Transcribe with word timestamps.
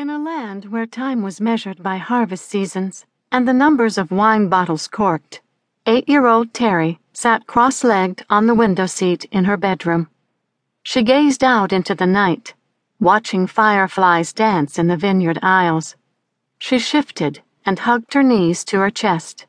In 0.00 0.10
a 0.10 0.18
land 0.18 0.66
where 0.66 0.86
time 0.86 1.22
was 1.22 1.40
measured 1.40 1.82
by 1.82 1.96
harvest 1.96 2.48
seasons 2.48 3.04
and 3.32 3.48
the 3.48 3.52
numbers 3.52 3.98
of 3.98 4.12
wine 4.12 4.48
bottles 4.48 4.86
corked, 4.86 5.40
eight 5.86 6.08
year 6.08 6.28
old 6.28 6.52
Terri 6.52 7.00
sat 7.12 7.48
cross 7.48 7.82
legged 7.82 8.24
on 8.30 8.46
the 8.46 8.54
window 8.54 8.86
seat 8.86 9.24
in 9.32 9.44
her 9.46 9.56
bedroom. 9.56 10.08
She 10.84 11.02
gazed 11.02 11.42
out 11.42 11.72
into 11.72 11.96
the 11.96 12.06
night, 12.06 12.54
watching 13.00 13.48
fireflies 13.48 14.32
dance 14.32 14.78
in 14.78 14.86
the 14.86 14.96
vineyard 14.96 15.40
aisles. 15.42 15.96
She 16.60 16.78
shifted 16.78 17.42
and 17.66 17.80
hugged 17.80 18.14
her 18.14 18.22
knees 18.22 18.64
to 18.66 18.78
her 18.78 18.90
chest. 18.90 19.46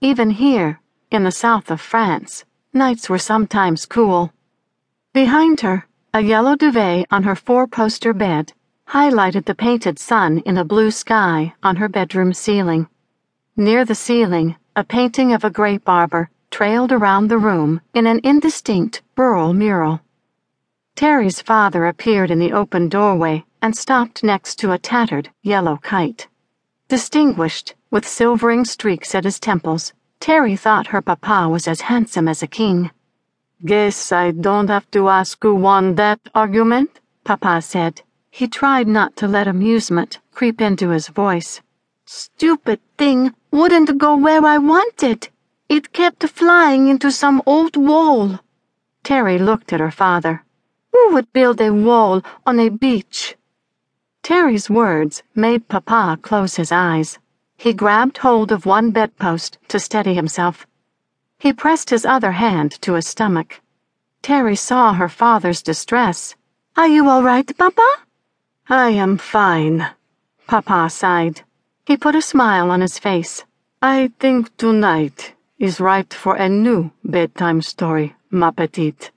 Even 0.00 0.30
here, 0.30 0.80
in 1.12 1.22
the 1.22 1.30
south 1.30 1.70
of 1.70 1.80
France, 1.80 2.44
nights 2.72 3.08
were 3.08 3.20
sometimes 3.30 3.86
cool. 3.86 4.32
Behind 5.12 5.60
her, 5.60 5.86
a 6.12 6.20
yellow 6.20 6.56
duvet 6.56 7.06
on 7.12 7.22
her 7.22 7.36
four 7.36 7.68
poster 7.68 8.12
bed 8.12 8.54
highlighted 8.88 9.44
the 9.44 9.54
painted 9.54 9.98
sun 9.98 10.38
in 10.40 10.58
a 10.58 10.64
blue 10.64 10.90
sky 10.90 11.54
on 11.62 11.76
her 11.76 11.88
bedroom 11.88 12.32
ceiling. 12.32 12.88
Near 13.56 13.84
the 13.84 13.94
ceiling, 13.94 14.56
a 14.76 14.84
painting 14.84 15.32
of 15.32 15.44
a 15.44 15.50
grape 15.50 15.88
arbor 15.88 16.30
trailed 16.50 16.92
around 16.92 17.28
the 17.28 17.38
room 17.38 17.80
in 17.94 18.06
an 18.06 18.20
indistinct 18.22 19.02
rural 19.16 19.52
mural. 19.52 20.00
Terri's 20.96 21.40
father 21.40 21.86
appeared 21.86 22.30
in 22.30 22.38
the 22.38 22.52
open 22.52 22.88
doorway 22.88 23.44
and 23.60 23.76
stopped 23.76 24.22
next 24.22 24.56
to 24.60 24.72
a 24.72 24.78
tattered 24.78 25.30
yellow 25.42 25.76
kite. 25.76 26.28
Distinguished, 26.88 27.74
with 27.90 28.06
silvering 28.06 28.64
streaks 28.64 29.14
at 29.14 29.24
his 29.24 29.40
temples, 29.40 29.92
Terri 30.20 30.58
thought 30.58 30.88
her 30.88 31.02
papa 31.02 31.48
was 31.48 31.66
as 31.66 31.80
handsome 31.80 32.28
as 32.28 32.42
a 32.42 32.46
king. 32.46 32.90
Guess 33.64 34.12
I 34.12 34.30
don't 34.30 34.68
have 34.68 34.90
to 34.90 35.08
ask 35.08 35.42
who 35.42 35.54
won 35.54 35.94
that 35.94 36.20
argument, 36.34 37.00
Papa 37.24 37.62
said. 37.62 38.02
He 38.36 38.48
tried 38.48 38.88
not 38.88 39.14
to 39.18 39.28
let 39.28 39.46
amusement 39.46 40.18
creep 40.32 40.60
into 40.60 40.88
his 40.88 41.06
voice. 41.06 41.60
Stupid 42.04 42.80
thing 42.98 43.32
wouldn't 43.52 43.96
go 43.96 44.16
where 44.16 44.44
I 44.44 44.58
wanted. 44.58 45.28
It 45.68 45.92
kept 45.92 46.28
flying 46.28 46.88
into 46.88 47.12
some 47.12 47.40
old 47.46 47.76
wall. 47.76 48.40
Terri 49.04 49.38
looked 49.38 49.72
at 49.72 49.78
her 49.78 49.92
father. 49.92 50.44
Who 50.92 51.12
would 51.12 51.32
build 51.32 51.60
a 51.60 51.72
wall 51.72 52.22
on 52.44 52.58
a 52.58 52.70
beach? 52.70 53.36
Terri's 54.24 54.68
words 54.68 55.22
made 55.36 55.68
Papa 55.68 56.18
close 56.20 56.56
his 56.56 56.72
eyes. 56.72 57.20
He 57.56 57.72
grabbed 57.72 58.18
hold 58.18 58.50
of 58.50 58.66
one 58.66 58.90
bedpost 58.90 59.58
to 59.68 59.78
steady 59.78 60.14
himself. 60.14 60.66
He 61.38 61.52
pressed 61.52 61.90
his 61.90 62.04
other 62.04 62.32
hand 62.32 62.72
to 62.82 62.94
his 62.94 63.06
stomach. 63.06 63.60
Terri 64.24 64.58
saw 64.58 64.92
her 64.94 65.08
father's 65.08 65.62
distress. 65.62 66.34
Are 66.76 66.88
you 66.88 67.08
all 67.08 67.22
right, 67.22 67.46
Papa? 67.56 68.03
I 68.70 68.88
am 68.92 69.18
fine, 69.18 69.86
Papa 70.46 70.88
sighed. 70.88 71.42
He 71.84 71.98
put 71.98 72.14
a 72.14 72.22
smile 72.22 72.70
on 72.70 72.80
his 72.80 72.98
face. 72.98 73.44
I 73.82 74.10
think 74.18 74.56
tonight 74.56 75.34
is 75.58 75.80
right 75.80 76.10
for 76.14 76.36
a 76.36 76.48
new 76.48 76.90
bedtime 77.04 77.60
story, 77.60 78.16
ma 78.30 78.52
petite. 78.52 79.10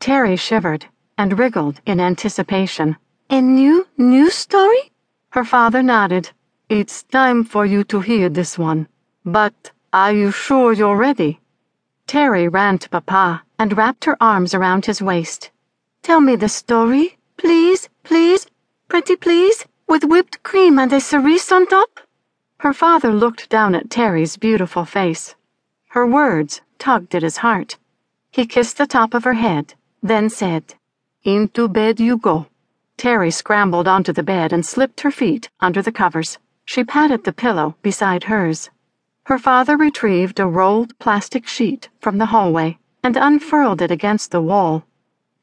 Terri 0.00 0.36
shivered 0.36 0.86
and 1.16 1.38
wriggled 1.38 1.80
in 1.86 2.00
anticipation. 2.00 2.96
A 3.30 3.40
new, 3.40 3.86
new 3.96 4.30
story? 4.30 4.90
Her 5.30 5.44
father 5.44 5.80
nodded. 5.80 6.32
It's 6.68 7.04
time 7.04 7.44
for 7.44 7.64
you 7.64 7.84
to 7.84 8.00
hear 8.00 8.28
this 8.28 8.58
one. 8.58 8.88
But 9.24 9.70
are 9.92 10.12
you 10.12 10.32
sure 10.32 10.72
you're 10.72 10.96
ready? 10.96 11.38
Terri 12.08 12.52
ran 12.52 12.78
to 12.78 12.88
Papa 12.88 13.44
and 13.60 13.76
wrapped 13.76 14.06
her 14.06 14.16
arms 14.20 14.54
around 14.54 14.86
his 14.86 15.00
waist. 15.00 15.52
Tell 16.02 16.20
me 16.20 16.34
the 16.34 16.48
story, 16.48 17.16
please, 17.36 17.88
please. 18.02 18.47
Pretty 18.88 19.16
please, 19.16 19.66
with 19.86 20.04
whipped 20.04 20.42
cream 20.42 20.78
and 20.78 20.90
a 20.94 21.00
cerise 21.00 21.52
on 21.52 21.66
top? 21.66 22.00
Her 22.60 22.72
father 22.72 23.12
looked 23.12 23.50
down 23.50 23.74
at 23.74 23.90
Terri's 23.90 24.38
beautiful 24.38 24.86
face. 24.86 25.34
Her 25.88 26.06
words 26.06 26.62
tugged 26.78 27.14
at 27.14 27.22
his 27.22 27.36
heart. 27.36 27.76
He 28.30 28.46
kissed 28.46 28.78
the 28.78 28.86
top 28.86 29.12
of 29.12 29.24
her 29.24 29.34
head, 29.34 29.74
then 30.02 30.30
said, 30.30 30.74
Into 31.22 31.68
bed 31.68 32.00
you 32.00 32.16
go. 32.16 32.46
Terri 32.96 33.30
scrambled 33.30 33.86
onto 33.86 34.12
the 34.12 34.22
bed 34.22 34.54
and 34.54 34.64
slipped 34.64 35.02
her 35.02 35.10
feet 35.10 35.50
under 35.60 35.82
the 35.82 35.92
covers. 35.92 36.38
She 36.64 36.82
patted 36.82 37.24
the 37.24 37.32
pillow 37.32 37.76
beside 37.82 38.24
hers. 38.24 38.70
Her 39.24 39.38
father 39.38 39.76
retrieved 39.76 40.40
a 40.40 40.46
rolled 40.46 40.98
plastic 40.98 41.46
sheet 41.46 41.90
from 42.00 42.16
the 42.16 42.26
hallway 42.26 42.78
and 43.04 43.16
unfurled 43.16 43.82
it 43.82 43.90
against 43.90 44.30
the 44.30 44.40
wall. 44.40 44.84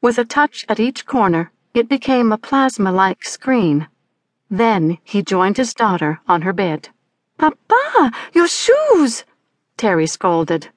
With 0.00 0.18
a 0.18 0.24
touch 0.24 0.66
at 0.68 0.80
each 0.80 1.06
corner, 1.06 1.52
it 1.76 1.88
became 1.90 2.32
a 2.32 2.38
plasma 2.38 2.90
like 2.90 3.22
screen. 3.22 3.86
Then 4.48 4.96
he 5.04 5.22
joined 5.22 5.58
his 5.58 5.74
daughter 5.74 6.20
on 6.26 6.40
her 6.42 6.54
bed. 6.54 6.88
Papa, 7.36 8.12
your 8.32 8.48
shoes! 8.48 9.24
Terri 9.76 10.08
scolded. 10.08 10.70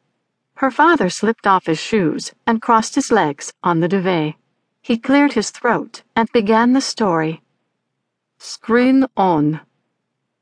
Her 0.55 0.69
father 0.69 1.09
slipped 1.09 1.47
off 1.47 1.67
his 1.67 1.79
shoes 1.79 2.33
and 2.45 2.61
crossed 2.61 2.95
his 2.95 3.11
legs 3.11 3.53
on 3.63 3.79
the 3.79 3.87
duvet. 3.87 4.35
He 4.81 4.97
cleared 4.97 5.33
his 5.33 5.51
throat 5.51 6.03
and 6.17 6.29
began 6.33 6.73
the 6.73 6.81
story. 6.81 7.41
Screen 8.37 9.05
on. 9.15 9.61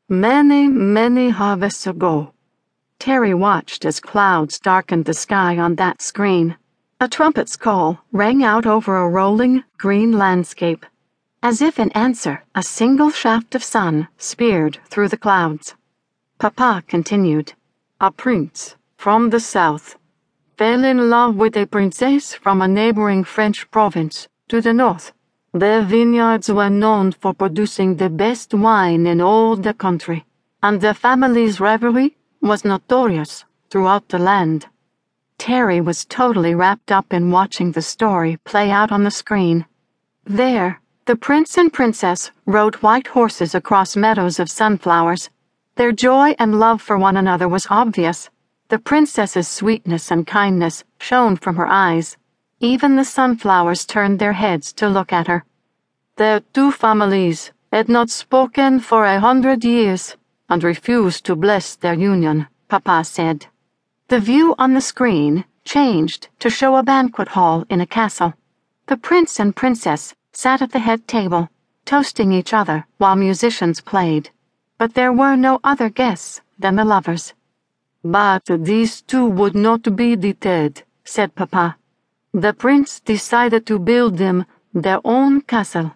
Many, 0.10 0.68
many 0.68 1.30
harvests 1.30 1.86
ago. 1.86 2.34
Terri 3.00 3.38
watched 3.38 3.86
as 3.86 4.00
clouds 4.00 4.60
darkened 4.60 5.06
the 5.06 5.14
sky 5.14 5.60
on 5.60 5.76
that 5.76 6.02
screen. 6.02 6.58
A 7.00 7.08
trumpet's 7.08 7.56
call 7.56 8.00
rang 8.12 8.44
out 8.44 8.66
over 8.66 8.98
a 8.98 9.08
rolling, 9.08 9.64
green 9.78 10.14
landscape. 10.14 10.84
As 11.44 11.62
if 11.62 11.78
in 11.78 11.92
answer, 11.92 12.44
a 12.56 12.64
single 12.64 13.12
shaft 13.12 13.54
of 13.54 13.64
sun 13.64 14.08
speared 14.18 14.80
through 14.90 15.10
the 15.10 15.18
clouds. 15.18 15.76
Papa 16.40 16.84
continued. 16.88 17.54
A 18.02 18.10
prince 18.10 18.78
from 18.96 19.30
the 19.30 19.40
south 19.40 19.96
fell 20.58 20.84
in 20.84 21.12
love 21.12 21.36
with 21.36 21.56
a 21.56 21.68
princess 21.68 22.34
from 22.34 22.64
a 22.64 22.68
neighboring 22.68 23.24
French 23.24 23.70
province 23.70 24.28
to 24.48 24.60
the 24.60 24.74
north. 24.74 25.14
Their 25.54 25.84
vineyards 25.84 26.50
were 26.50 26.72
known 26.72 27.12
for 27.12 27.32
producing 27.32 27.98
the 27.98 28.10
best 28.10 28.56
wine 28.56 29.06
in 29.06 29.22
all 29.22 29.56
the 29.56 29.76
country, 29.76 30.26
and 30.64 30.82
their 30.82 30.96
family's 30.96 31.60
rivalry 31.60 32.18
was 32.42 32.66
notorious 32.66 33.46
throughout 33.70 34.10
the 34.10 34.18
land. 34.18 34.66
Terri 35.38 35.84
was 35.84 36.06
totally 36.06 36.56
wrapped 36.56 36.92
up 36.92 37.14
in 37.14 37.32
watching 37.32 37.72
the 37.72 37.82
story 37.82 38.38
play 38.44 38.72
out 38.72 38.92
on 38.92 39.04
the 39.04 39.12
screen. 39.12 39.66
There, 40.26 40.82
the 41.06 41.16
prince 41.16 41.58
and 41.58 41.72
princess 41.72 42.32
rode 42.46 42.76
white 42.76 43.08
horses 43.08 43.56
across 43.56 43.96
meadows 43.96 44.40
of 44.40 44.50
sunflowers. 44.50 45.30
Their 45.76 45.92
joy 45.92 46.36
and 46.40 46.60
love 46.60 46.82
for 46.82 46.98
one 46.98 47.18
another 47.18 47.48
was 47.48 47.68
obvious. 47.70 48.30
The 48.70 48.80
princess's 48.80 49.48
sweetness 49.48 50.12
and 50.12 50.28
kindness 50.28 50.84
shone 51.00 51.38
from 51.38 51.56
her 51.56 51.68
eyes. 51.68 52.18
Even 52.60 52.96
the 52.96 53.06
sunflowers 53.06 53.86
turned 53.86 54.20
their 54.20 54.34
heads 54.34 54.74
to 54.74 54.90
look 54.90 55.14
at 55.14 55.28
her. 55.28 55.46
Their 56.18 56.42
two 56.52 56.72
families 56.72 57.52
had 57.72 57.88
not 57.88 58.10
spoken 58.10 58.80
for 58.80 59.06
a 59.06 59.20
hundred 59.20 59.64
years 59.64 60.18
and 60.50 60.64
refused 60.64 61.26
to 61.26 61.36
bless 61.36 61.76
their 61.76 61.94
union, 61.94 62.48
Papa 62.68 63.04
said. 63.04 63.46
The 64.10 64.22
view 64.22 64.56
on 64.58 64.74
the 64.74 64.80
screen 64.80 65.44
changed 65.66 66.30
to 66.40 66.50
show 66.50 66.78
a 66.78 66.84
banquet 66.84 67.28
hall 67.28 67.66
in 67.70 67.82
a 67.82 67.86
castle. 67.86 68.36
The 68.86 68.96
prince 68.96 69.38
and 69.38 69.54
princess 69.54 70.16
sat 70.32 70.62
at 70.62 70.72
the 70.72 70.80
head 70.80 71.10
table, 71.10 71.50
toasting 71.84 72.32
each 72.32 72.54
other 72.54 72.88
while 73.00 73.18
musicians 73.18 73.82
played. 73.82 74.30
But 74.78 74.94
there 74.94 75.12
were 75.12 75.36
no 75.36 75.60
other 75.62 75.90
guests 75.90 76.40
than 76.58 76.78
the 76.78 76.86
lovers. 76.86 77.34
But 78.02 78.46
these 78.46 79.02
two 79.02 79.26
would 79.26 79.56
not 79.56 79.94
be 79.98 80.16
deterred, 80.16 80.84
said 81.04 81.36
Papa. 81.36 81.76
The 82.34 82.54
prince 82.54 83.02
decided 83.02 83.66
to 83.66 83.78
build 83.78 84.18
them 84.18 84.46
their 84.74 85.02
own 85.04 85.42
castle. 85.42 85.92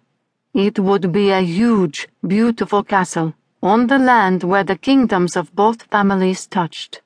It 0.53 0.79
would 0.79 1.13
be 1.13 1.29
a 1.29 1.39
huge, 1.39 2.09
beautiful 2.27 2.83
castle 2.83 3.35
on 3.63 3.87
the 3.87 3.99
land 3.99 4.43
where 4.43 4.65
the 4.65 4.75
kingdoms 4.75 5.37
of 5.37 5.55
both 5.55 5.83
families 5.83 6.45
touched. 6.45 7.01